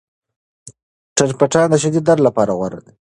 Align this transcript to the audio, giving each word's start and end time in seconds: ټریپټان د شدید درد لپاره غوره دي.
ټریپټان 1.17 1.67
د 1.69 1.75
شدید 1.83 2.03
درد 2.09 2.19
لپاره 2.27 2.51
غوره 2.59 2.79
دي. 2.85 2.93